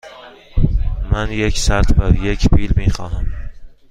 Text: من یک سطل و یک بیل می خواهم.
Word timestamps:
من 1.11 1.31
یک 1.31 1.57
سطل 1.57 1.93
و 2.03 2.25
یک 2.25 2.49
بیل 2.55 2.73
می 2.75 2.89
خواهم. 2.89 3.27